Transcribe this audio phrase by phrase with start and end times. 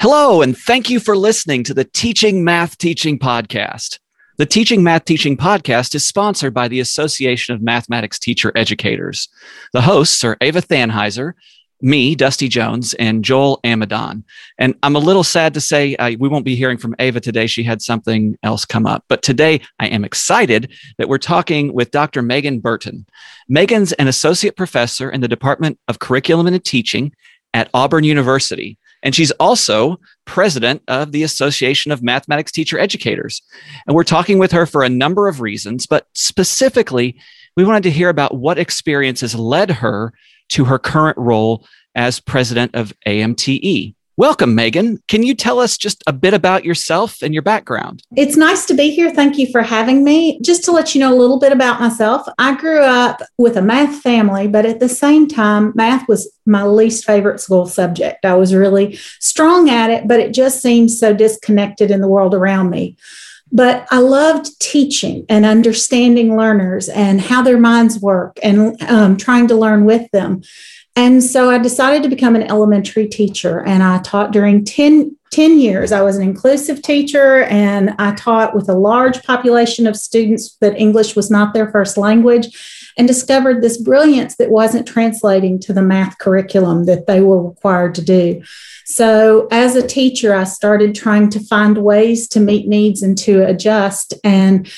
[0.00, 3.98] Hello, and thank you for listening to the Teaching Math Teaching Podcast.
[4.36, 9.28] The Teaching Math Teaching Podcast is sponsored by the Association of Mathematics Teacher Educators.
[9.72, 11.32] The hosts are Ava Thanheiser,
[11.82, 14.22] me, Dusty Jones, and Joel Amidon.
[14.56, 17.48] And I'm a little sad to say we won't be hearing from Ava today.
[17.48, 19.04] She had something else come up.
[19.08, 22.22] But today I am excited that we're talking with Dr.
[22.22, 23.04] Megan Burton.
[23.48, 27.12] Megan's an associate professor in the Department of Curriculum and Teaching
[27.52, 28.78] at Auburn University.
[29.02, 33.42] And she's also president of the Association of Mathematics Teacher Educators.
[33.86, 37.20] And we're talking with her for a number of reasons, but specifically,
[37.56, 40.12] we wanted to hear about what experiences led her
[40.50, 43.94] to her current role as president of AMTE.
[44.18, 45.00] Welcome, Megan.
[45.06, 48.02] Can you tell us just a bit about yourself and your background?
[48.16, 49.14] It's nice to be here.
[49.14, 50.40] Thank you for having me.
[50.42, 53.62] Just to let you know a little bit about myself, I grew up with a
[53.62, 58.24] math family, but at the same time, math was my least favorite school subject.
[58.24, 62.34] I was really strong at it, but it just seemed so disconnected in the world
[62.34, 62.96] around me.
[63.52, 69.46] But I loved teaching and understanding learners and how their minds work and um, trying
[69.46, 70.42] to learn with them.
[70.98, 75.60] And so I decided to become an elementary teacher, and I taught during 10, 10,
[75.60, 75.92] years.
[75.92, 80.76] I was an inclusive teacher, and I taught with a large population of students that
[80.76, 82.48] English was not their first language,
[82.98, 87.94] and discovered this brilliance that wasn't translating to the math curriculum that they were required
[87.94, 88.42] to do.
[88.84, 93.46] So, as a teacher, I started trying to find ways to meet needs and to
[93.46, 94.14] adjust.
[94.24, 94.68] And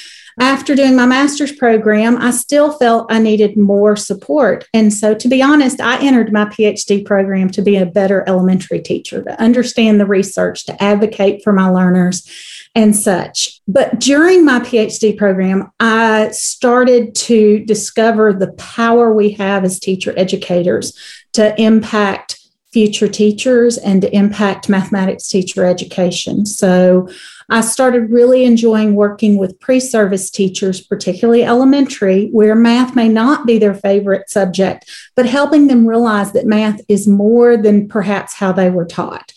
[0.40, 4.66] after doing my master's program, I still felt I needed more support.
[4.72, 8.80] And so, to be honest, I entered my PhD program to be a better elementary
[8.80, 12.28] teacher, to understand the research, to advocate for my learners
[12.74, 13.60] and such.
[13.68, 20.14] But during my PhD program, I started to discover the power we have as teacher
[20.16, 20.96] educators
[21.34, 22.39] to impact
[22.72, 26.46] future teachers and to impact mathematics teacher education.
[26.46, 27.08] So
[27.48, 33.44] I started really enjoying working with pre service teachers, particularly elementary, where math may not
[33.44, 38.52] be their favorite subject, but helping them realize that math is more than perhaps how
[38.52, 39.32] they were taught.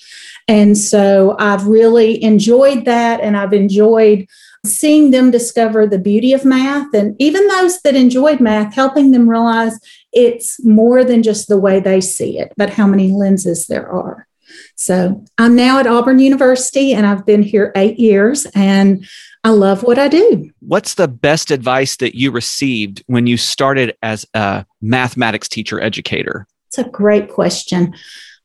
[0.47, 4.27] And so I've really enjoyed that, and I've enjoyed
[4.65, 6.93] seeing them discover the beauty of math.
[6.93, 9.77] And even those that enjoyed math, helping them realize
[10.13, 14.27] it's more than just the way they see it, but how many lenses there are.
[14.75, 19.05] So I'm now at Auburn University and I've been here eight years and
[19.43, 20.51] I love what I do.
[20.59, 26.47] What's the best advice that you received when you started as a mathematics teacher educator?
[26.67, 27.93] It's a great question.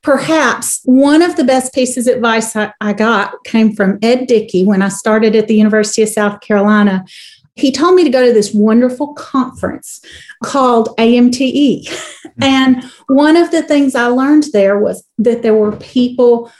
[0.01, 4.65] Perhaps one of the best pieces of advice I, I got came from Ed Dickey
[4.65, 7.05] when I started at the University of South Carolina
[7.59, 10.01] he told me to go to this wonderful conference
[10.43, 11.87] called AMTE.
[11.89, 12.43] Hmm.
[12.43, 16.51] And one of the things I learned there was that there were people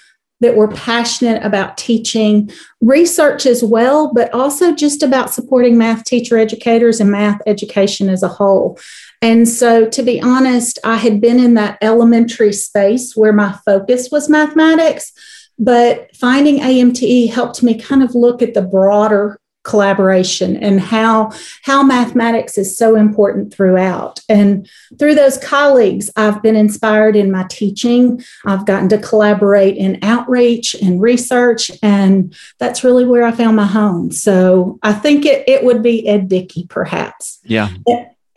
[0.42, 2.50] that were passionate about teaching
[2.82, 8.24] research as well, but also just about supporting math teacher educators and math education as
[8.24, 8.80] a whole.
[9.22, 14.10] And so, to be honest, I had been in that elementary space where my focus
[14.12, 15.12] was mathematics,
[15.58, 21.32] but finding AMTE helped me kind of look at the broader collaboration and how
[21.64, 24.20] how mathematics is so important throughout.
[24.30, 28.24] And through those colleagues i've been inspired in my teaching.
[28.46, 33.68] I've gotten to collaborate in outreach and research and that's really where i found my
[33.68, 34.12] home.
[34.12, 37.40] So i think it, it would be ed dickey perhaps.
[37.44, 37.70] Yeah.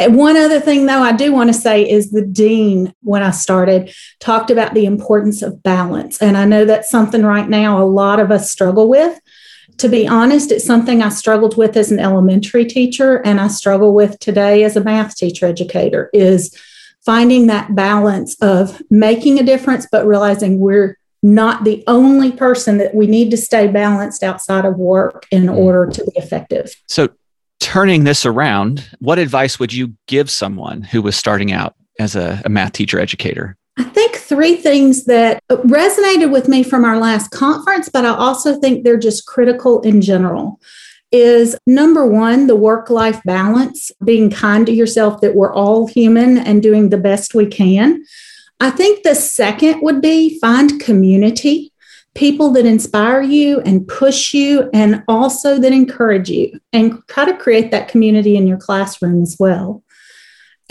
[0.08, 3.94] One other thing, though, I do want to say is the dean, when I started,
[4.18, 6.20] talked about the importance of balance.
[6.20, 9.20] And I know that's something right now a lot of us struggle with
[9.82, 13.92] to be honest, it's something I struggled with as an elementary teacher and I struggle
[13.92, 16.56] with today as a math teacher educator is
[17.04, 22.94] finding that balance of making a difference, but realizing we're not the only person that
[22.94, 25.56] we need to stay balanced outside of work in mm.
[25.56, 26.72] order to be effective.
[26.86, 27.08] So,
[27.58, 32.40] turning this around, what advice would you give someone who was starting out as a,
[32.44, 33.56] a math teacher educator?
[33.78, 38.60] I think three things that resonated with me from our last conference, but I also
[38.60, 40.60] think they're just critical in general.
[41.10, 46.38] Is number one, the work life balance, being kind to yourself that we're all human
[46.38, 48.02] and doing the best we can.
[48.60, 51.72] I think the second would be find community,
[52.14, 57.36] people that inspire you and push you, and also that encourage you, and try to
[57.36, 59.82] create that community in your classroom as well.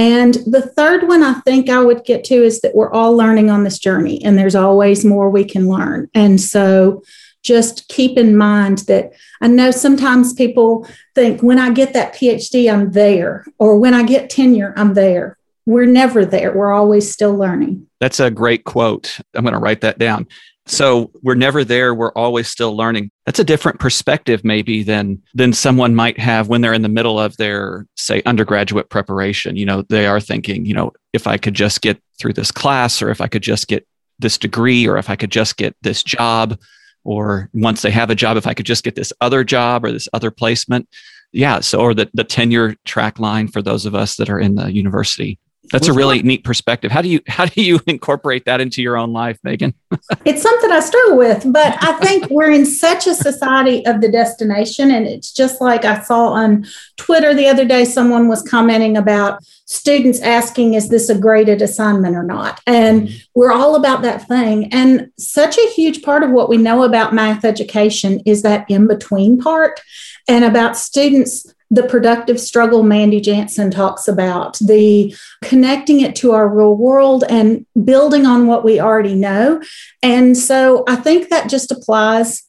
[0.01, 3.51] And the third one I think I would get to is that we're all learning
[3.51, 6.09] on this journey and there's always more we can learn.
[6.15, 7.03] And so
[7.43, 9.11] just keep in mind that
[9.41, 14.01] I know sometimes people think when I get that PhD, I'm there, or when I
[14.01, 15.37] get tenure, I'm there.
[15.67, 16.51] We're never there.
[16.51, 17.85] We're always still learning.
[17.99, 19.19] That's a great quote.
[19.35, 20.27] I'm going to write that down.
[20.67, 21.93] So we're never there.
[21.93, 23.09] We're always still learning.
[23.25, 27.19] That's a different perspective, maybe, than than someone might have when they're in the middle
[27.19, 29.55] of their, say, undergraduate preparation.
[29.55, 33.01] You know, they are thinking, you know, if I could just get through this class,
[33.01, 33.87] or if I could just get
[34.19, 36.59] this degree, or if I could just get this job,
[37.03, 39.91] or once they have a job, if I could just get this other job or
[39.91, 40.87] this other placement.
[41.31, 41.61] Yeah.
[41.61, 44.71] So, or the, the tenure track line for those of us that are in the
[44.71, 45.39] university.
[45.71, 46.91] That's a really neat perspective.
[46.91, 49.73] How do you how do you incorporate that into your own life, Megan?
[50.25, 54.11] it's something I struggle with, but I think we're in such a society of the
[54.11, 56.65] destination, and it's just like I saw on
[56.97, 57.85] Twitter the other day.
[57.85, 63.17] Someone was commenting about students asking, "Is this a graded assignment or not?" And mm-hmm.
[63.35, 64.73] we're all about that thing.
[64.73, 68.87] And such a huge part of what we know about math education is that in
[68.87, 69.79] between part,
[70.27, 76.47] and about students the productive struggle Mandy Jansen talks about, the connecting it to our
[76.47, 79.61] real world and building on what we already know.
[80.03, 82.43] And so I think that just applies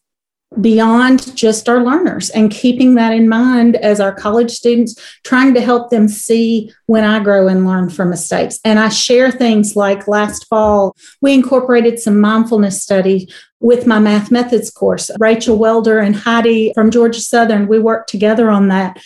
[0.61, 4.95] beyond just our learners and keeping that in mind as our college students,
[5.25, 8.61] trying to help them see when I grow and learn from mistakes.
[8.65, 13.29] And I share things like last fall, we incorporated some mindfulness study
[13.61, 15.11] with my math methods course.
[15.19, 19.01] Rachel Welder and Heidi from Georgia Southern, we worked together on that.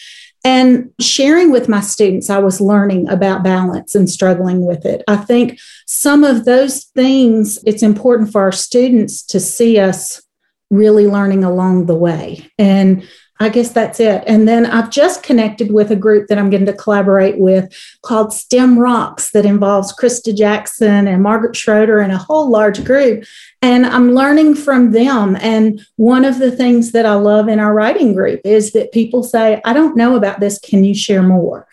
[0.45, 5.03] And sharing with my students, I was learning about balance and struggling with it.
[5.09, 10.23] I think some of those things, it's important for our students to see us
[10.71, 12.51] really learning along the way.
[12.59, 13.07] And
[13.39, 14.25] I guess that's it.
[14.27, 17.71] And then I've just connected with a group that I'm going to collaborate with
[18.03, 23.25] called STEM Rocks that involves Christa Jackson and Margaret Schroeder and a whole large group.
[23.61, 25.37] And I'm learning from them.
[25.41, 29.23] And one of the things that I love in our writing group is that people
[29.23, 30.59] say, I don't know about this.
[30.59, 31.69] Can you share more?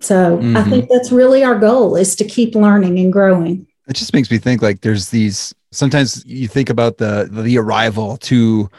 [0.00, 0.56] So mm-hmm.
[0.56, 3.66] I think that's really our goal is to keep learning and growing.
[3.88, 8.16] It just makes me think like there's these sometimes you think about the the arrival
[8.18, 8.70] to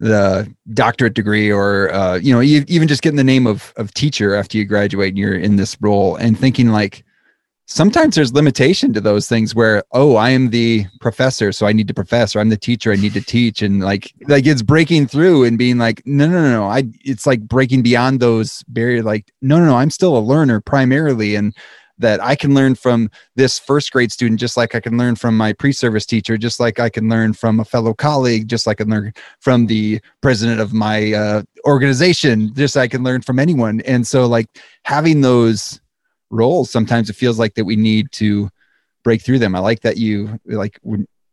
[0.00, 4.34] the doctorate degree or uh, you know even just getting the name of of teacher
[4.34, 7.04] after you graduate and you're in this role and thinking like
[7.66, 11.86] sometimes there's limitation to those things where oh i am the professor so i need
[11.86, 13.62] to profess or i'm the teacher i need to teach.
[13.62, 16.64] And like like it's breaking through and being like no no no no.
[16.66, 20.60] I it's like breaking beyond those barriers like no no no i'm still a learner
[20.60, 21.36] primarily.
[21.36, 21.54] And
[22.02, 25.36] that I can learn from this first grade student, just like I can learn from
[25.36, 28.80] my pre service teacher, just like I can learn from a fellow colleague, just like
[28.80, 33.22] I can learn from the president of my uh, organization, just like I can learn
[33.22, 33.80] from anyone.
[33.82, 34.46] And so, like,
[34.84, 35.80] having those
[36.30, 38.50] roles, sometimes it feels like that we need to
[39.02, 39.54] break through them.
[39.54, 40.78] I like that you like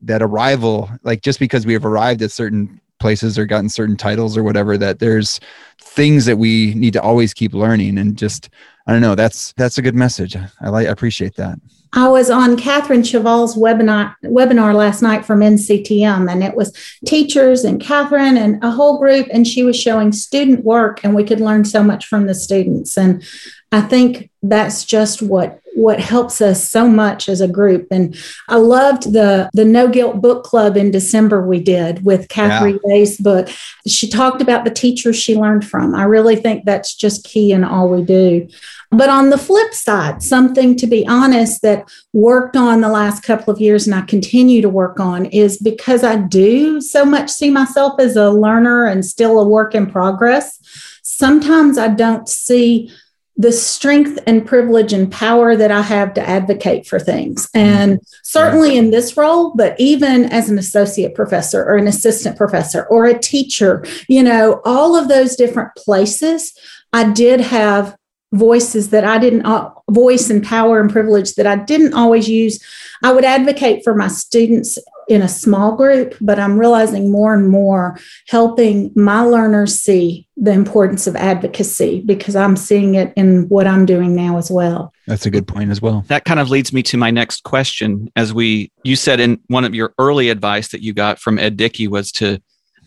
[0.02, 4.38] that arrival, like, just because we have arrived at certain places or gotten certain titles
[4.38, 5.40] or whatever that there's
[5.80, 8.50] things that we need to always keep learning and just
[8.90, 9.14] I don't know.
[9.14, 10.36] That's that's a good message.
[10.36, 10.88] I like.
[10.88, 11.60] I appreciate that.
[11.94, 16.76] I was on Kathryn Chval's webinar webinar last night from NCTM, and it was
[17.06, 21.24] teachers and Kathryn and a whole group, and she was showing student work, and we
[21.24, 22.98] could learn so much from the students.
[22.98, 23.24] And
[23.72, 27.88] I think that's just what what helps us so much as a group.
[27.92, 28.16] And
[28.48, 32.94] I loved the the No Guilt Book Club in December we did with Catherine yeah.
[32.94, 33.50] Day's book.
[33.88, 35.94] She talked about the teachers she learned from.
[35.94, 38.48] I really think that's just key in all we do.
[38.92, 43.54] But on the flip side, something to be honest that worked on the last couple
[43.54, 47.52] of years and I continue to work on is because I do so much see
[47.52, 50.60] myself as a learner and still a work in progress.
[51.04, 52.92] Sometimes I don't see
[53.40, 57.50] the strength and privilege and power that I have to advocate for things.
[57.54, 62.84] And certainly in this role, but even as an associate professor or an assistant professor
[62.88, 66.54] or a teacher, you know, all of those different places,
[66.92, 67.96] I did have
[68.34, 72.62] voices that I didn't uh, voice and power and privilege that I didn't always use.
[73.06, 74.78] I would advocate for my students
[75.10, 80.52] in a small group, but I'm realizing more and more helping my learners see the
[80.52, 84.94] importance of advocacy because I'm seeing it in what I'm doing now as well.
[85.08, 86.06] That's a good point as well.
[86.08, 88.12] That kind of leads me to my next question.
[88.16, 91.58] As we, you said in one of your early advice that you got from Ed
[91.58, 92.40] Dickey was to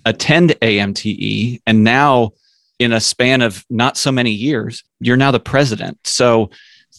[0.07, 2.31] attend AMTE, and now
[2.79, 5.99] in a span of not so many years, you're now the president.
[6.05, 6.51] So,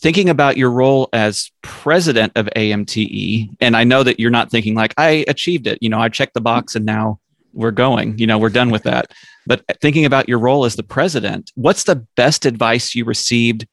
[0.04, 4.76] thinking about your role as president of AMTE, and I know that you're not thinking
[4.76, 7.22] like, I achieved it, you know, I checked the box and now
[7.54, 9.14] we're going, you know, we're done with that.
[9.48, 13.66] But thinking about your role as the president, what's the best advice you received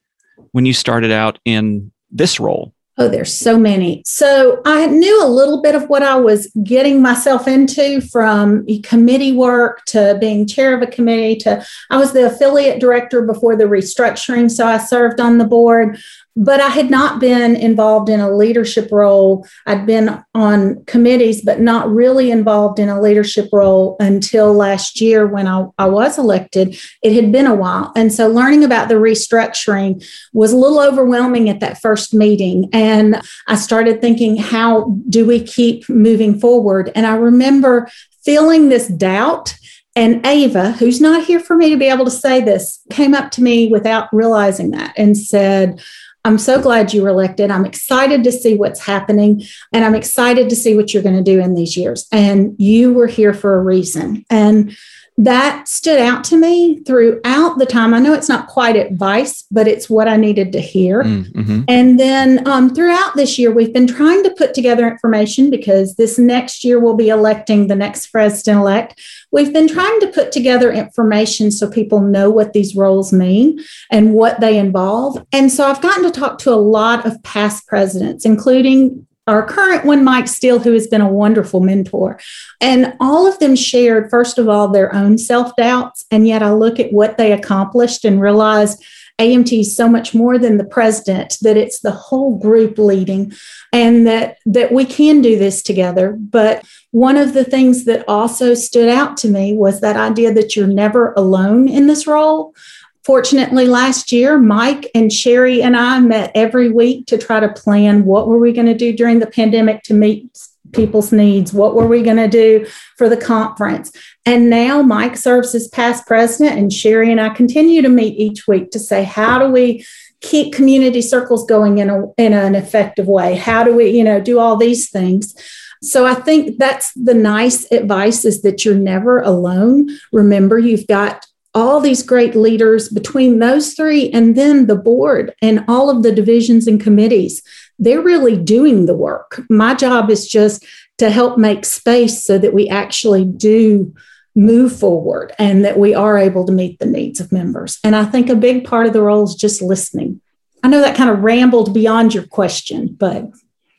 [0.52, 2.75] when you started out in this role?
[3.00, 4.02] Oh, there's so many.
[4.04, 9.32] So I knew a little bit of what I was getting myself into from committee
[9.32, 13.64] work to being chair of a committee to I was the affiliate director before the
[13.64, 14.50] restructuring.
[14.50, 15.99] So I served on the board.
[16.37, 19.46] But I had not been involved in a leadership role.
[19.66, 25.26] I'd been on committees, but not really involved in a leadership role until last year
[25.26, 26.78] when I, I was elected.
[27.02, 27.92] It had been a while.
[27.96, 32.68] And so learning about the restructuring was a little overwhelming at that first meeting.
[32.72, 36.92] And I started thinking, how do we keep moving forward?
[36.94, 37.88] And I remember
[38.25, 39.56] feeling this doubt
[39.96, 43.32] and Ava, who's not here for me to be able to say this, came up
[43.32, 45.80] to me without realizing that and said,
[46.25, 47.50] I'm so glad you were elected.
[47.50, 51.23] I'm excited to see what's happening and I'm excited to see what you're going to
[51.23, 52.07] do in these years.
[52.12, 54.25] And you were here for a reason.
[54.29, 54.77] And
[55.19, 57.93] that stood out to me throughout the time.
[57.93, 61.02] I know it's not quite advice, but it's what I needed to hear.
[61.02, 61.62] Mm-hmm.
[61.69, 66.19] And then um, throughout this year, we've been trying to put together information because this
[66.19, 69.00] next year we'll be electing the next president elect.
[69.31, 74.14] We've been trying to put together information so people know what these roles mean and
[74.14, 75.25] what they involve.
[75.33, 79.85] And so I've gotten to talk to a lot of past presidents, including our current
[79.85, 82.19] one, Mike Steele, who has been a wonderful mentor.
[82.61, 86.05] And all of them shared, first of all, their own self doubts.
[86.11, 88.83] And yet I look at what they accomplished and realized
[89.21, 93.33] AMT is so much more than the president, that it's the whole group leading
[93.71, 96.17] and that, that we can do this together.
[96.19, 100.57] But one of the things that also stood out to me was that idea that
[100.57, 102.55] you're never alone in this role.
[103.04, 108.04] Fortunately, last year, Mike and Sherry and I met every week to try to plan
[108.04, 110.38] what were we going to do during the pandemic to meet
[110.73, 111.52] people's needs.
[111.52, 112.66] What were we going to do
[112.99, 113.90] for the conference?
[114.26, 118.47] And now Mike serves as past president, and Sherry and I continue to meet each
[118.47, 119.85] week to say, how do we
[120.21, 123.35] keep community circles going in, a, in an effective way?
[123.35, 125.35] How do we, you know, do all these things?
[125.83, 129.88] So I think that's the nice advice is that you're never alone.
[130.12, 135.64] Remember, you've got all these great leaders between those three and then the board and
[135.69, 137.42] all of the divisions and committees.
[137.78, 139.42] They're really doing the work.
[139.50, 140.64] My job is just
[140.99, 143.95] to help make space so that we actually do
[144.37, 147.78] move forward and that we are able to meet the needs of members.
[147.83, 150.21] And I think a big part of the role is just listening.
[150.62, 153.25] I know that kind of rambled beyond your question, but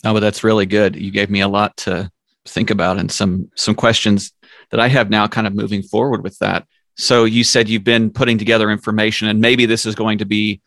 [0.04, 0.96] Oh, but that's really good.
[0.96, 2.10] You gave me a lot to
[2.46, 4.32] think about and some some questions
[4.72, 6.66] that I have now kind of moving forward with that.
[6.98, 10.62] So you said you've been putting together information, and maybe this is going to be,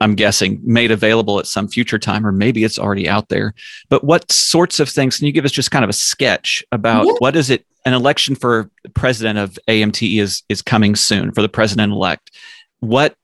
[0.00, 3.54] I'm guessing, made available at some future time, or maybe it's already out there.
[3.88, 7.06] But what sorts of things can you give us just kind of a sketch about
[7.06, 7.12] yeah.
[7.18, 7.66] what is it?
[7.86, 12.30] An election for president of AMTE is is coming soon for the president elect.
[12.80, 13.16] What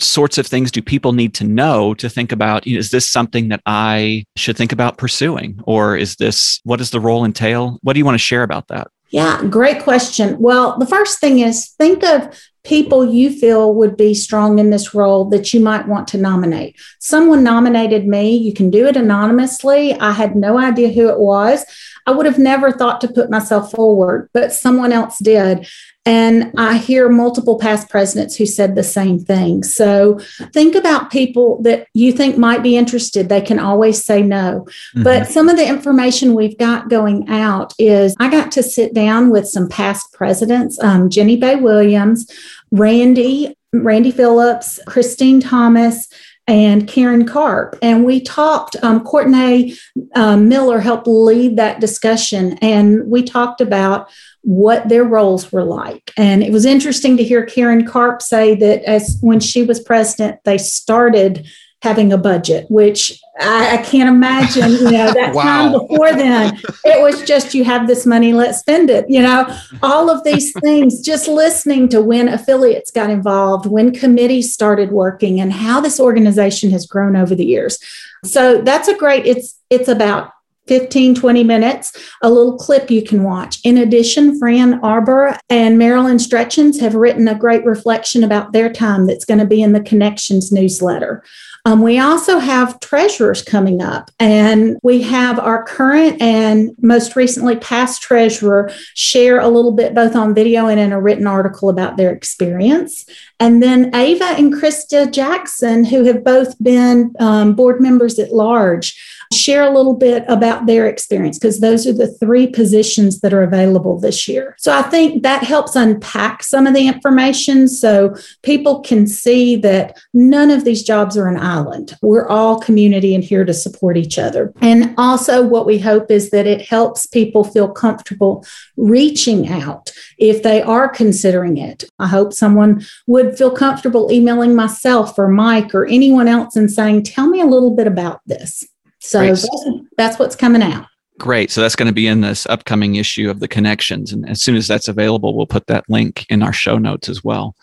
[0.00, 3.08] sorts of things do people need to know to think about you know, is this
[3.08, 7.78] something that i should think about pursuing or is this what does the role entail
[7.82, 10.38] what do you want to share about that yeah, great question.
[10.38, 14.94] Well, the first thing is think of people you feel would be strong in this
[14.94, 16.78] role that you might want to nominate.
[16.98, 18.36] Someone nominated me.
[18.36, 19.94] You can do it anonymously.
[19.94, 21.64] I had no idea who it was.
[22.06, 25.66] I would have never thought to put myself forward, but someone else did.
[26.08, 29.62] And I hear multiple past presidents who said the same thing.
[29.62, 30.18] So
[30.54, 33.28] think about people that you think might be interested.
[33.28, 34.66] They can always say no.
[34.66, 35.02] Mm-hmm.
[35.02, 39.28] But some of the information we've got going out is I got to sit down
[39.28, 42.26] with some past presidents, um, Jenny Bay Williams,
[42.70, 46.08] Randy, Randy Phillips, Christine Thomas,
[46.46, 47.76] and Karen Karp.
[47.82, 49.76] And we talked, um, Courtney
[50.14, 52.54] um, Miller helped lead that discussion.
[52.62, 54.08] And we talked about
[54.48, 56.10] what their roles were like.
[56.16, 60.40] And it was interesting to hear Karen Karp say that as when she was president,
[60.44, 61.46] they started
[61.82, 65.42] having a budget, which I, I can't imagine, you know, that wow.
[65.42, 66.58] time before then.
[66.82, 69.04] It was just you have this money, let's spend it.
[69.10, 74.54] You know, all of these things, just listening to when affiliates got involved, when committees
[74.54, 77.78] started working, and how this organization has grown over the years.
[78.24, 80.32] So that's a great, it's it's about
[80.68, 83.58] 15, 20 minutes, a little clip you can watch.
[83.64, 89.06] In addition, Fran Arbaugh and Marilyn Strutchens have written a great reflection about their time
[89.06, 91.24] that's going to be in the Connections newsletter.
[91.64, 97.56] Um, we also have treasurers coming up, and we have our current and most recently
[97.56, 101.96] past treasurer share a little bit both on video and in a written article about
[101.96, 103.04] their experience.
[103.38, 108.98] And then Ava and Christa Jackson, who have both been um, board members at large,
[109.32, 113.42] share a little bit about their experience because those are the three positions that are
[113.42, 114.54] available this year.
[114.58, 119.98] So I think that helps unpack some of the information so people can see that
[120.14, 121.96] none of these jobs are an island.
[122.02, 124.52] We're all community and here to support each other.
[124.60, 128.44] And also, what we hope is that it helps people feel comfortable
[128.76, 131.84] reaching out if they are considering it.
[131.98, 137.04] I hope someone would feel comfortable emailing myself or Mike or anyone else and saying,
[137.04, 138.64] Tell me a little bit about this.
[139.00, 139.48] So that's,
[139.96, 140.86] that's what's coming out.
[141.18, 141.50] Great.
[141.50, 144.12] So that's going to be in this upcoming issue of the connections.
[144.12, 147.24] And as soon as that's available, we'll put that link in our show notes as
[147.24, 147.56] well.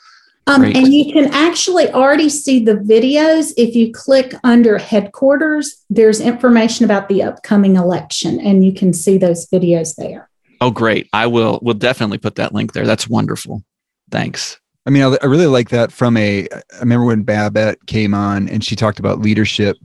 [0.47, 3.51] Um, and you can actually already see the videos.
[3.57, 9.17] If you click under headquarters, there's information about the upcoming election, and you can see
[9.17, 10.29] those videos there.
[10.61, 11.09] Oh, great.
[11.13, 12.85] I will, we'll definitely put that link there.
[12.85, 13.63] That's wonderful.
[14.11, 14.59] Thanks.
[14.85, 18.47] I mean, I, I really like that from a, I remember when Babette came on
[18.47, 19.77] and she talked about leadership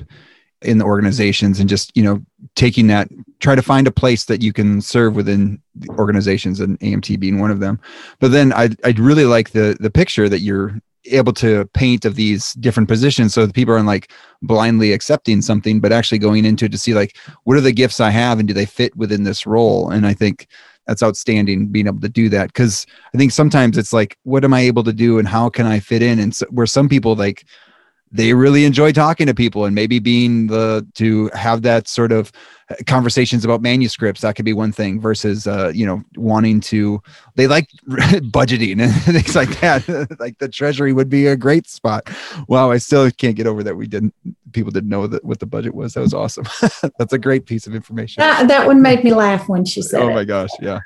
[0.63, 2.23] in the organizations and just you know
[2.55, 3.09] taking that
[3.41, 7.51] try to find a place that you can serve within organizations and amt being one
[7.51, 7.81] of them.
[8.19, 12.15] But then i i really like the the picture that you're able to paint of
[12.15, 13.33] these different positions.
[13.33, 14.13] So the people aren't like
[14.43, 18.01] blindly accepting something but actually going into it to see like what are the gifts
[18.01, 19.91] i have and do they fit within this role?
[19.91, 20.47] And i think
[20.87, 22.49] that's outstanding being able to do that.
[22.49, 25.67] Because i think sometimes it's like what am i able to do and how can
[25.67, 26.19] i fit in?
[26.19, 27.47] And so, where some people like
[28.13, 32.33] they really enjoy talking to people and maybe being the to have that sort of
[32.87, 37.03] conversations about manuscripts that could be one thing versus uh, you know wanting to
[37.35, 39.89] they like budgeting and things like that.
[40.21, 42.09] Like the treasury would be a great spot.
[42.49, 44.15] Wow i still can't get over that we didn't
[44.53, 45.95] people didn't know that what the budget was.
[45.95, 46.45] That was awesome.
[46.99, 48.21] That's a great piece of information.
[48.21, 50.81] That, that one made me laugh when she said oh my gosh yeah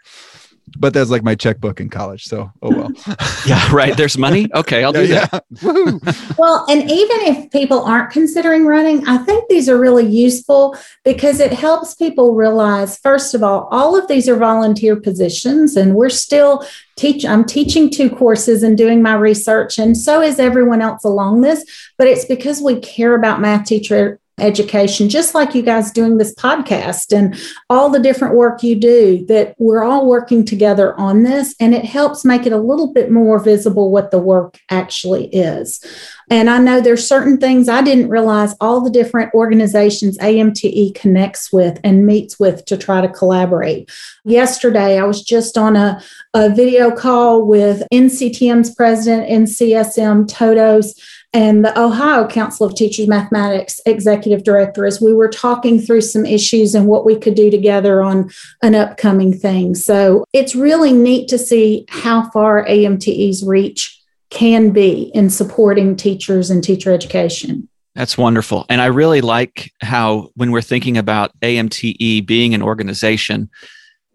[0.77, 2.25] but that's like my checkbook in college.
[2.25, 2.91] So, oh well.
[3.47, 3.97] yeah, right.
[3.97, 4.49] There's money.
[4.55, 5.45] Okay, I'll do yeah, that.
[5.63, 6.35] Yeah.
[6.39, 11.41] well, and even if people aren't considering running, I think these are really useful because
[11.41, 16.09] it helps people realize, first of all, all of these are volunteer positions, and we're
[16.11, 16.65] still
[16.97, 21.41] teach i'm teaching two courses and doing my research and so is everyone else along
[21.41, 21.65] this
[21.99, 26.35] but it's because we care about math teacher education, just like you guys doing this
[26.35, 27.37] podcast and
[27.71, 31.55] all the different work you do, that we're all working together on this.
[31.61, 35.85] And it helps make it a little bit more visible what the work actually is.
[36.31, 41.53] And I know there's certain things I didn't realize all the different organizations AMTE connects
[41.53, 43.91] with and meets with to try to collaborate.
[44.25, 50.99] Yesterday, I was just on a, a video call with NCTM's president, NCSM, TODOS,
[51.35, 56.25] and the Ohio Council of Teachers Mathematics executive director as we were talking through some
[56.25, 58.31] issues and what we could do together on
[58.63, 59.75] an upcoming thing.
[59.75, 66.51] So it's really neat to see how far AMTE's reach can be in supporting teachers
[66.51, 67.69] and teacher education.
[67.97, 68.65] That's wonderful.
[68.69, 73.51] And I really like how, when we're thinking about AMTE being an organization,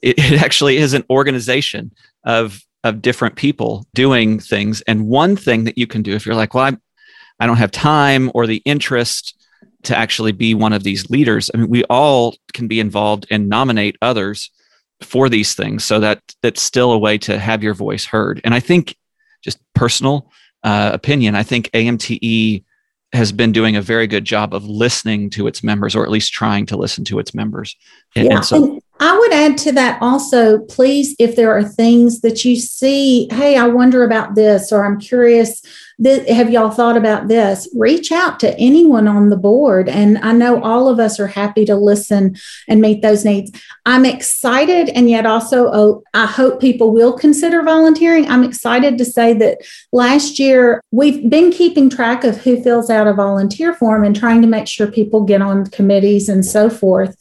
[0.02, 1.92] it, it actually is an organization
[2.24, 4.80] of of different people doing things.
[4.82, 6.82] And one thing that you can do if you're like, well, I'm
[7.40, 9.36] I don't have time or the interest
[9.84, 11.50] to actually be one of these leaders.
[11.54, 14.52] I mean, we all can be involved and nominate others
[15.02, 18.42] for these things so that that's still a way to have your voice heard.
[18.44, 18.98] And I think,
[19.42, 20.30] just personal
[20.64, 22.66] uh, opinion, I think AMTE
[23.14, 26.34] has been doing a very good job of listening to its members, or at least
[26.34, 27.76] trying to listen to its members.
[28.16, 32.22] And, yeah, and so, I would add to that also, please, if there are things
[32.22, 35.62] that you see, hey, I wonder about this, or I'm curious
[36.06, 37.68] have y'all thought about this?
[37.76, 39.90] Reach out to anyone on the board.
[39.90, 43.52] And I know all of us are happy to listen and meet those needs.
[43.86, 48.30] I'm excited, and yet also oh, I hope people will consider volunteering.
[48.30, 49.60] I'm excited to say that
[49.92, 54.42] last year we've been keeping track of who fills out a volunteer form and trying
[54.42, 57.18] to make sure people get on committees and so forth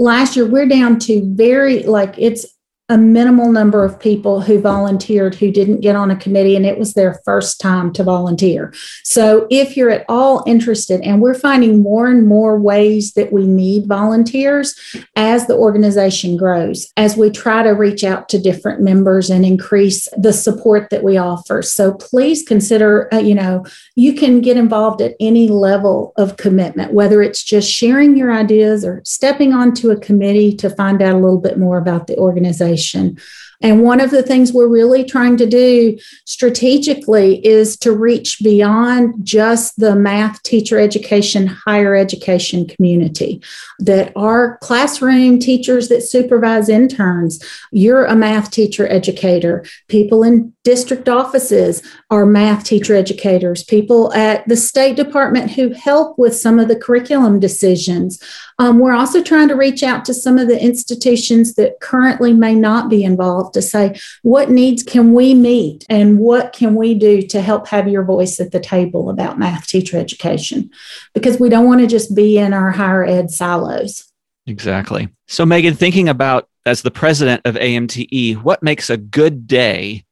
[0.00, 2.46] last year we're down to very like it's
[2.90, 6.76] a minimal number of people who volunteered who didn't get on a committee and it
[6.76, 8.74] was their first time to volunteer.
[9.04, 13.46] So if you're at all interested, and we're finding more and more ways that we
[13.46, 14.74] need volunteers
[15.14, 20.08] as the organization grows, as we try to reach out to different members and increase
[20.16, 21.62] the support that we offer.
[21.62, 26.92] So please consider, uh, you know, you can get involved at any level of commitment,
[26.92, 31.18] whether it's just sharing your ideas or stepping onto a committee to find out a
[31.18, 33.16] little bit more about the organization population
[33.60, 39.14] and one of the things we're really trying to do strategically is to reach beyond
[39.24, 43.42] just the math teacher education, higher education community.
[43.78, 51.08] That our classroom teachers that supervise interns, you're a math teacher educator, people in district
[51.08, 56.68] offices are math teacher educators, people at the State Department who help with some of
[56.68, 58.22] the curriculum decisions.
[58.58, 62.54] Um, we're also trying to reach out to some of the institutions that currently may
[62.54, 67.22] not be involved to say, what needs can we meet and what can we do
[67.22, 70.70] to help have your voice at the table about math teacher education?
[71.14, 74.10] Because we don't want to just be in our higher ed silos.
[74.46, 75.08] Exactly.
[75.28, 80.04] So, Megan, thinking about as the president of AMTE, what makes a good day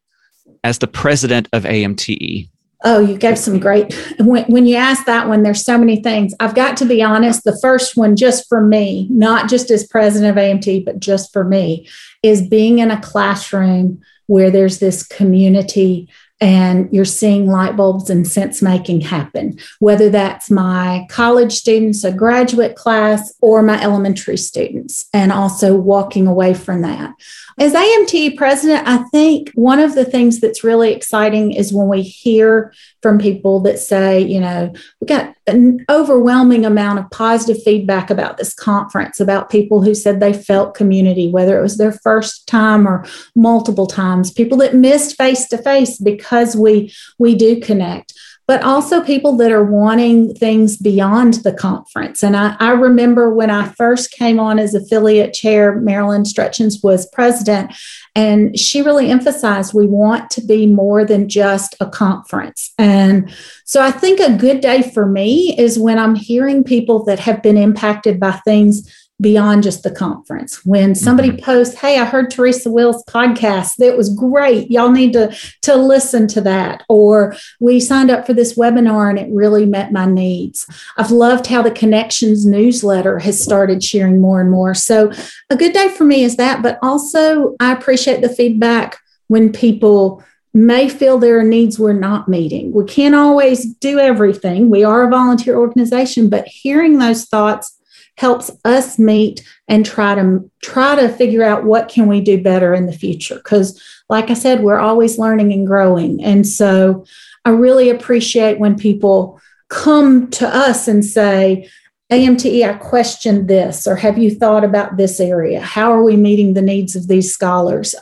[0.64, 2.48] as the president of AMTE?
[2.84, 3.92] Oh, you gave some great.
[4.20, 6.32] When, when you ask that one, there's so many things.
[6.38, 7.42] I've got to be honest.
[7.42, 11.42] The first one, just for me, not just as president of AMT, but just for
[11.42, 11.88] me,
[12.22, 16.08] is being in a classroom where there's this community
[16.40, 22.12] and you're seeing light bulbs and sense making happen, whether that's my college students, a
[22.12, 27.12] graduate class, or my elementary students, and also walking away from that.
[27.58, 32.02] As AMT president, I think one of the things that's really exciting is when we
[32.02, 32.72] hear
[33.02, 38.36] from people that say, you know, we got an overwhelming amount of positive feedback about
[38.36, 42.86] this conference, about people who said they felt community, whether it was their first time
[42.86, 48.12] or multiple times, people that missed face to face because we we do connect
[48.48, 52.24] but also people that are wanting things beyond the conference.
[52.24, 57.06] And I, I, remember when I first came on as affiliate chair, Marilyn Strutchens was
[57.10, 57.74] president,
[58.14, 62.72] and she really emphasized we want to be more than just a conference.
[62.78, 63.30] And
[63.66, 67.42] so I think a good day for me is when I'm hearing people that have
[67.42, 70.64] been impacted by things beyond just the conference.
[70.64, 71.44] When somebody mm-hmm.
[71.44, 73.76] posts, "Hey, I heard Teresa Will's podcast.
[73.76, 74.70] That was great.
[74.70, 79.18] Y'all need to to listen to that." Or we signed up for this webinar and
[79.18, 80.66] it really met my needs.
[80.96, 84.74] I've loved how the Connections newsletter has started sharing more and more.
[84.74, 85.12] So,
[85.50, 90.22] a good day for me is that, but also I appreciate the feedback when people
[90.54, 92.72] may feel there are needs we're not meeting.
[92.72, 94.70] We can't always do everything.
[94.70, 97.77] We are a volunteer organization, but hearing those thoughts
[98.18, 102.74] helps us meet and try to try to figure out what can we do better
[102.74, 103.36] in the future.
[103.36, 106.22] Because like i said we're always learning and growing.
[106.22, 107.04] And so
[107.44, 111.70] i really appreciate when people come to us and say
[112.10, 115.60] amte i questioned this or have you thought about this area?
[115.60, 117.94] How are we meeting the needs of these scholars?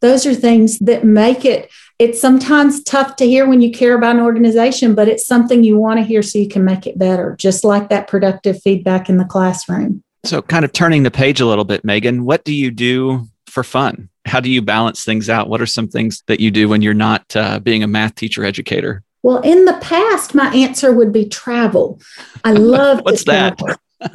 [0.00, 4.16] Those are things that make it it's sometimes tough to hear when you care about
[4.16, 7.36] an organization, but it's something you want to hear so you can make it better,
[7.38, 10.02] just like that productive feedback in the classroom.
[10.24, 13.62] So, kind of turning the page a little bit, Megan, what do you do for
[13.62, 14.08] fun?
[14.24, 15.48] How do you balance things out?
[15.48, 18.44] What are some things that you do when you're not uh, being a math teacher
[18.44, 19.02] educator?
[19.22, 22.00] Well, in the past, my answer would be travel.
[22.44, 23.58] I love What's that?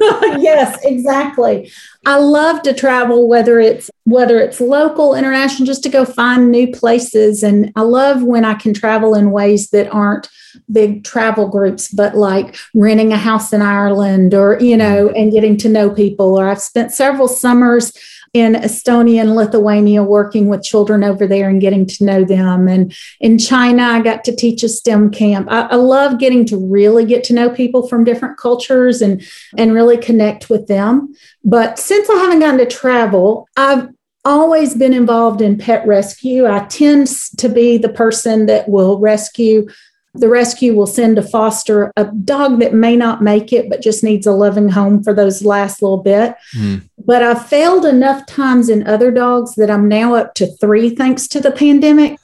[0.38, 1.70] yes, exactly.
[2.06, 6.72] I love to travel, whether it's whether it's local, international, just to go find new
[6.72, 7.42] places.
[7.42, 10.28] And I love when I can travel in ways that aren't
[10.72, 15.16] big travel groups, but like renting a house in Ireland or, you know, mm-hmm.
[15.16, 16.38] and getting to know people.
[16.38, 17.92] Or I've spent several summers
[18.32, 22.68] in Estonia and Lithuania working with children over there and getting to know them.
[22.68, 25.48] And in China, I got to teach a STEM camp.
[25.50, 29.22] I, I love getting to really get to know people from different cultures and,
[29.56, 31.12] and really connect with them.
[31.44, 33.88] But since I haven't gotten to travel, I've
[34.24, 36.46] always been involved in pet rescue.
[36.46, 39.68] I tend to be the person that will rescue
[40.14, 44.02] the rescue will send to foster a dog that may not make it, but just
[44.02, 46.34] needs a loving home for those last little bit.
[46.56, 46.88] Mm.
[46.98, 51.28] But I've failed enough times in other dogs that I'm now up to three thanks
[51.28, 52.18] to the pandemic.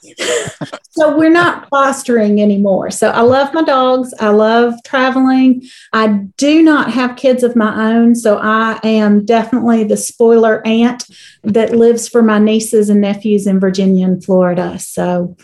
[0.91, 2.91] so we're not fostering anymore.
[2.91, 4.13] So I love my dogs.
[4.19, 5.63] I love traveling.
[5.93, 8.15] I do not have kids of my own.
[8.15, 11.05] So I am definitely the spoiler aunt
[11.43, 14.77] that lives for my nieces and nephews in Virginia and Florida.
[14.77, 15.37] So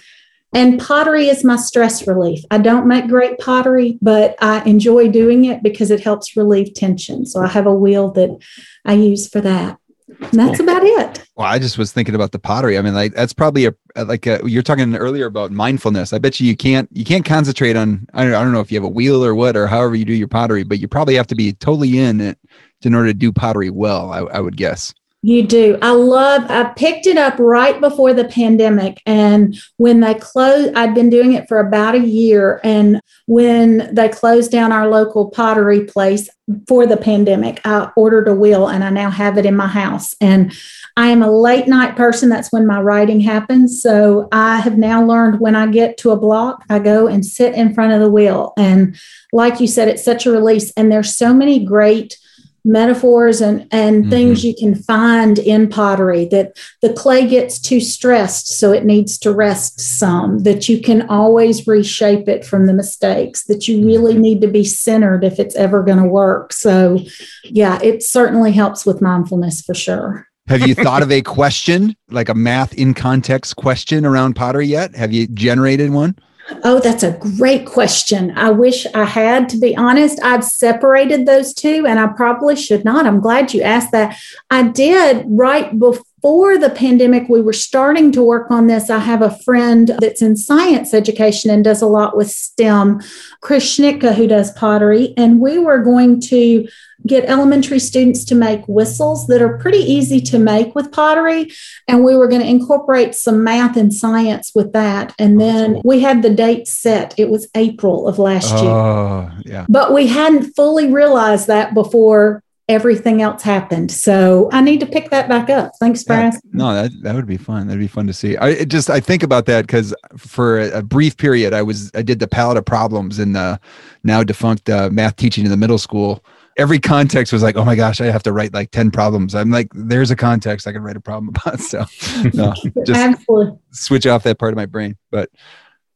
[0.54, 2.44] and pottery is my stress relief.
[2.52, 7.26] I don't make great pottery, but I enjoy doing it because it helps relieve tension.
[7.26, 8.38] So I have a wheel that
[8.86, 9.80] I use for that.
[10.08, 11.26] And that's about it.
[11.36, 12.78] Well, I just was thinking about the pottery.
[12.78, 16.14] I mean, like that's probably a like uh, a, you're talking earlier about mindfulness.
[16.14, 18.72] I bet you you can't you can't concentrate on I don't, I don't know if
[18.72, 21.16] you have a wheel or what or however you do your pottery, but you probably
[21.16, 22.38] have to be totally in it
[22.84, 24.12] in order to do pottery well.
[24.12, 24.94] I, I would guess.
[25.26, 25.78] You do.
[25.82, 29.02] I love, I picked it up right before the pandemic.
[29.06, 32.60] And when they closed, I'd been doing it for about a year.
[32.62, 36.30] And when they closed down our local pottery place
[36.68, 40.14] for the pandemic, I ordered a wheel and I now have it in my house.
[40.20, 40.54] And
[40.98, 42.28] I am a late night person.
[42.28, 43.82] That's when my writing happens.
[43.82, 47.56] So I have now learned when I get to a block, I go and sit
[47.56, 48.52] in front of the wheel.
[48.58, 48.98] And
[49.32, 50.74] like you said, it's such a release.
[50.76, 52.18] And there's so many great
[52.66, 54.10] metaphors and and mm-hmm.
[54.10, 59.18] things you can find in pottery that the clay gets too stressed so it needs
[59.18, 64.14] to rest some that you can always reshape it from the mistakes that you really
[64.14, 64.22] mm-hmm.
[64.22, 66.98] need to be centered if it's ever going to work so
[67.44, 72.30] yeah it certainly helps with mindfulness for sure have you thought of a question like
[72.30, 76.16] a math in context question around pottery yet have you generated one
[76.64, 78.34] Oh, that's a great question.
[78.36, 80.20] I wish I had, to be honest.
[80.22, 83.06] I've separated those two and I probably should not.
[83.06, 84.18] I'm glad you asked that.
[84.52, 87.30] I did right before the pandemic.
[87.30, 88.90] We were starting to work on this.
[88.90, 93.02] I have a friend that's in science education and does a lot with STEM,
[93.42, 95.14] Chris Schnittka, who does pottery.
[95.16, 96.68] And we were going to
[97.06, 101.52] get elementary students to make whistles that are pretty easy to make with pottery.
[101.88, 105.14] And we were going to incorporate some math and science with that.
[105.20, 107.14] And then we had the date set.
[107.18, 109.42] It was April of last oh, year.
[109.46, 109.66] Yeah.
[109.70, 113.92] But we hadn't fully realized that before everything else happened.
[113.92, 115.74] So I need to pick that back up.
[115.80, 116.52] Thanks for yeah, asking.
[116.54, 117.68] No, that, that would be fun.
[117.68, 118.38] That'd be fun to see.
[118.38, 122.02] I just I think about that because for a, a, brief period I was I
[122.02, 123.60] did the palette of problems in the
[124.04, 126.24] now defunct uh, math teaching in the middle school
[126.58, 129.36] every context was like, oh my gosh, I have to write like 10 problems.
[129.36, 131.60] I'm like, there's a context I can write a problem about.
[131.64, 131.86] So
[132.34, 132.54] no,
[132.86, 133.58] just Absolutely.
[133.72, 134.98] switch off that part of my brain.
[135.12, 135.30] But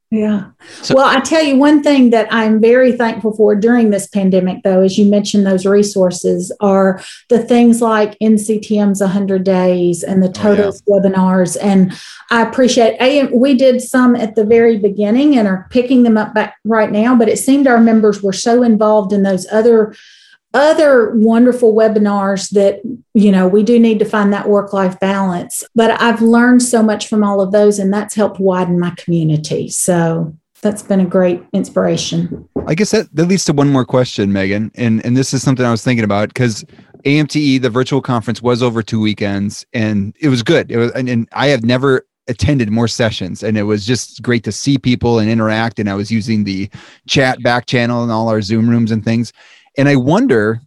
[0.10, 0.52] yeah.
[0.84, 4.63] So, well, I tell you one thing that I'm very thankful for during this pandemic,
[4.63, 10.30] though, as you mentioned, those resources are the things like NCTM's 100 Days and the
[10.30, 11.10] TODOS oh, yeah.
[11.10, 11.58] webinars.
[11.62, 11.93] And
[12.32, 13.38] I appreciate AM.
[13.38, 17.13] We did some at the very beginning and are picking them up back right now,
[17.13, 19.93] but it seemed our members were so involved in those other
[20.58, 22.82] other wonderful webinars that
[23.13, 25.63] you know we do need to find that work life balance.
[25.76, 29.70] But i've learned so much from all of those and that's helped widen my community.
[29.70, 32.48] So that's been a great inspiration.
[32.65, 35.65] I guess that, that leads to one more question megan and and this is something
[35.65, 36.65] i was thinking about because
[37.06, 40.72] amte the virtual conference was over two weekends and it was good.
[40.72, 44.43] It was and, and i have never attended more sessions and it was just great
[44.43, 46.70] to see people and interact and i was using the
[47.08, 49.32] chat back channel and all our zoom rooms and things
[49.77, 50.61] and I wonder,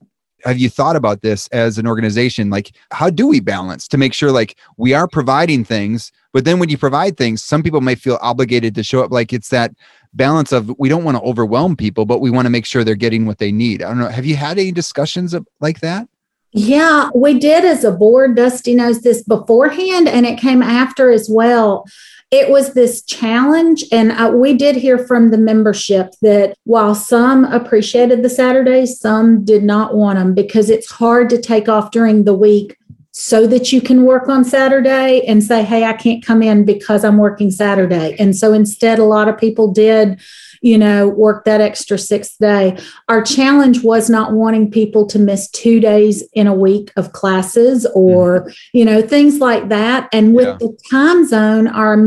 [0.45, 2.51] have you thought about this as an organization?
[2.51, 6.59] Like, how do we balance to make sure like we are providing things, but then
[6.59, 9.11] when you provide things, some people may feel obligated to show up.
[9.11, 9.73] Like it's that
[10.15, 12.95] balance of we don't want to overwhelm people, but we want to make sure they're
[12.95, 13.83] getting what they need.
[13.83, 14.09] I don't know.
[14.09, 16.09] Have you had any discussions like that?
[16.53, 18.35] Yeah, we did as a board.
[18.35, 21.85] Dusty knows this beforehand, and it came after as well
[22.31, 23.85] it was this challenge.
[23.91, 29.45] And uh, we did hear from the membership that while some appreciated the Saturdays, some
[29.45, 32.77] did not want them because it's hard to take off during the week
[33.13, 37.05] so that you can work on Saturday and say, hey, I can't come in because
[37.05, 38.15] I'm working Saturday.
[38.19, 40.21] And so instead, a lot of people did
[40.61, 42.79] you know, work that extra sixth day.
[43.09, 47.87] Our challenge was not wanting people to miss two days in a week of classes
[47.95, 48.51] or, mm-hmm.
[48.73, 50.09] you know, things like that.
[50.13, 50.57] And with yeah.
[50.61, 51.99] the time zone, our,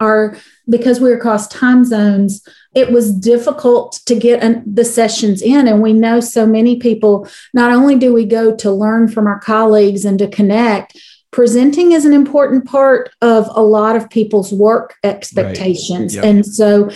[0.00, 0.36] our,
[0.68, 5.68] because we're across time zones, it was difficult to get an, the sessions in.
[5.68, 9.40] And we know so many people, not only do we go to learn from our
[9.40, 10.96] colleagues and to connect,
[11.32, 16.16] presenting is an important part of a lot of people's work expectations.
[16.16, 16.24] Right.
[16.24, 16.34] Yep.
[16.34, 16.90] And so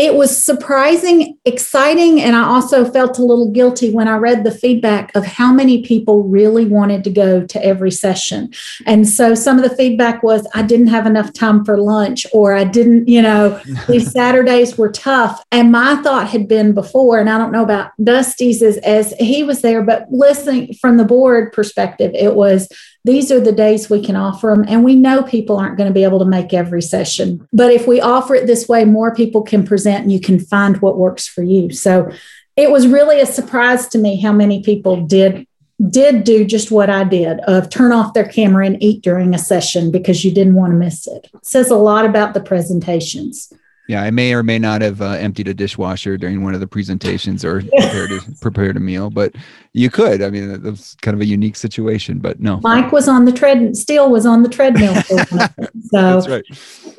[0.00, 4.50] it was surprising, exciting, and I also felt a little guilty when I read the
[4.50, 8.50] feedback of how many people really wanted to go to every session.
[8.86, 12.54] And so some of the feedback was I didn't have enough time for lunch, or
[12.54, 15.44] I didn't, you know, these Saturdays were tough.
[15.52, 19.42] And my thought had been before, and I don't know about Dusty's as, as he
[19.42, 22.70] was there, but listening from the board perspective, it was
[23.04, 24.64] these are the days we can offer them.
[24.68, 27.46] And we know people aren't going to be able to make every session.
[27.52, 30.80] But if we offer it this way, more people can present and you can find
[30.82, 31.72] what works for you.
[31.72, 32.10] So
[32.56, 35.46] it was really a surprise to me how many people did
[35.88, 39.38] did do just what I did of turn off their camera and eat during a
[39.38, 41.30] session because you didn't want to miss it.
[41.32, 43.50] it says a lot about the presentations.
[43.90, 46.68] Yeah, I may or may not have uh, emptied a dishwasher during one of the
[46.68, 49.34] presentations or prepared a, prepared a meal, but
[49.72, 50.22] you could.
[50.22, 52.60] I mean, was kind of a unique situation, but no.
[52.62, 53.76] Mike was on the tread.
[53.76, 54.94] still was on the treadmill.
[55.02, 55.18] so,
[55.90, 56.44] That's right.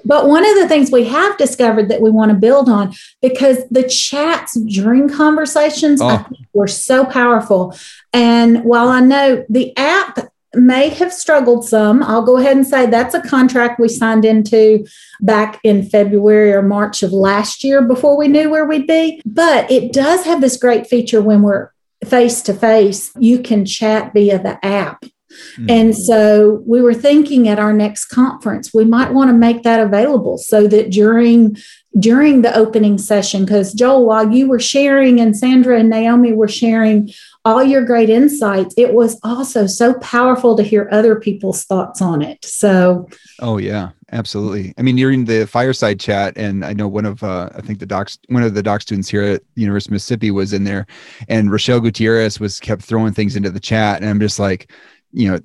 [0.04, 3.65] But one of the things we have discovered that we want to build on because
[3.69, 6.27] the chats during conversations oh.
[6.51, 7.73] were so powerful,
[8.12, 12.04] and while I know the app may have struggled some.
[12.04, 14.86] I'll go ahead and say that's a contract we signed into
[15.22, 19.22] back in February or March of last year before we knew where we'd be.
[19.26, 21.72] But it does have this great feature when we're
[22.06, 25.04] face to face, you can chat via the app.
[25.04, 25.70] Mm-hmm.
[25.70, 29.80] And so we were thinking at our next conference, we might want to make that
[29.80, 31.58] available so that during
[31.99, 36.47] during the opening session, because Joel, while you were sharing and Sandra and Naomi were
[36.47, 37.12] sharing
[37.43, 42.21] all your great insights, it was also so powerful to hear other people's thoughts on
[42.21, 42.45] it.
[42.45, 44.73] So, oh, yeah, absolutely.
[44.77, 47.80] I mean, you're in the fireside chat, and I know one of, uh, I think
[47.80, 50.88] the docs, one of the doc students here at University of Mississippi was in there,
[51.27, 54.01] and Rochelle Gutierrez was kept throwing things into the chat.
[54.01, 54.71] And I'm just like,
[55.12, 55.39] you know,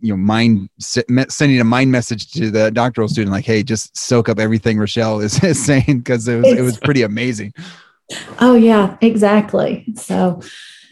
[0.00, 4.28] you know mind sending a mind message to the doctoral student like hey just soak
[4.28, 7.52] up everything rochelle is, is saying because it was it was pretty amazing.
[8.40, 9.86] Oh yeah exactly.
[9.96, 10.40] So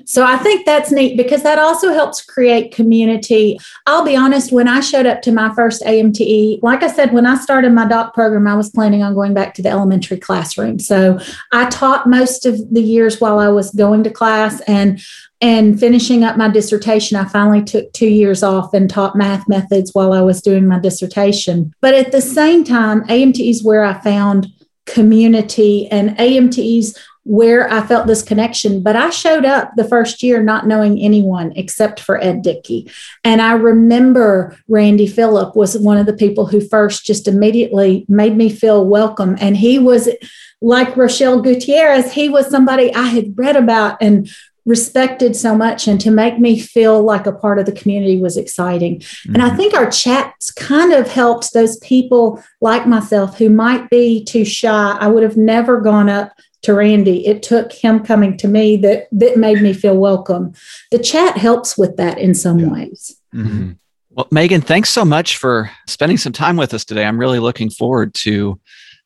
[0.09, 3.59] so I think that's neat because that also helps create community.
[3.87, 7.27] I'll be honest, when I showed up to my first AMTE, like I said, when
[7.27, 10.79] I started my doc program, I was planning on going back to the elementary classroom.
[10.79, 11.19] So
[11.53, 14.99] I taught most of the years while I was going to class and
[15.43, 19.95] and finishing up my dissertation, I finally took two years off and taught math methods
[19.95, 21.75] while I was doing my dissertation.
[21.83, 24.49] But at the same time, AMTE is where I found
[24.87, 26.97] community and AMTEs
[27.29, 28.83] where I felt this connection.
[28.83, 32.91] But I showed up the first year not knowing anyone except for Ed Dickey.
[33.23, 38.35] And I remember Randy Philipp was one of the people who first just immediately made
[38.35, 39.37] me feel welcome.
[39.41, 40.09] And he was
[40.63, 44.31] like Rochelle Gutierrez, he was somebody I had read about and
[44.65, 48.39] respected so much and to make me feel like a part of the community was
[48.39, 49.01] exciting.
[49.01, 49.35] Mm-hmm.
[49.35, 49.57] And I mm-hmm.
[49.59, 54.97] think our chats kind of helped those people like myself who might be too shy.
[54.99, 57.27] I would have never gone up to Randy.
[57.27, 60.55] It took him coming to me that that made me feel welcome.
[60.91, 62.73] The chat helps with that in some yeah.
[62.73, 63.17] ways.
[63.35, 63.73] Mm-hmm.
[64.11, 67.05] Well, Megan, thanks so much for spending some time with us today.
[67.05, 68.59] I'm really looking forward to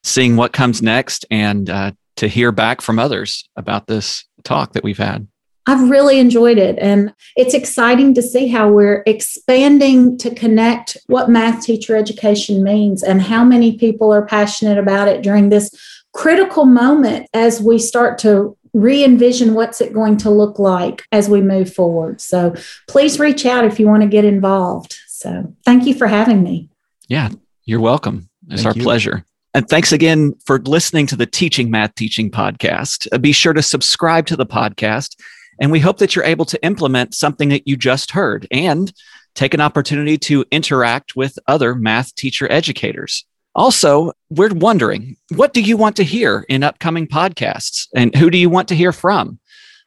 [0.03, 4.85] seeing what comes next and uh, to hear back from others about this talk that
[4.85, 5.27] we've had.
[5.67, 6.77] I've really enjoyed it.
[6.81, 13.03] And it's exciting to see how we're expanding to connect what math teacher education means
[13.03, 15.71] and how many people are passionate about it during this
[16.13, 21.29] critical moment as we start to re envision what's it going to look like as
[21.29, 22.21] we move forward.
[22.21, 22.55] So
[22.89, 24.97] please reach out if you want to get involved.
[25.09, 26.69] So thank you for having me.
[27.09, 27.31] Yeah,
[27.65, 28.29] you're welcome.
[28.49, 28.83] It's thank our you.
[28.83, 29.25] pleasure.
[29.55, 33.07] And thanks again for listening to the Teaching Math Teaching podcast.
[33.13, 35.17] Uh, be sure to subscribe to the podcast.
[35.61, 38.91] And we hope that you're able to implement something that you just heard and
[39.35, 43.27] take an opportunity to interact with other math teacher educators.
[43.55, 48.39] Also, we're wondering what do you want to hear in upcoming podcasts and who do
[48.39, 49.39] you want to hear from?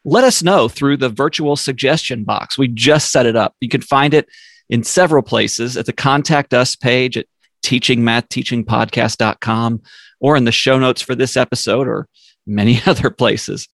[0.04, 2.60] Let us know through the virtual suggestion box.
[2.60, 3.56] We just set it up.
[3.60, 4.28] You can find it
[4.70, 7.26] in several places at the contact us page at
[7.64, 9.82] teachingmathteachingpodcast.com
[10.20, 12.08] or in the show notes for this episode or
[12.46, 13.68] many other places.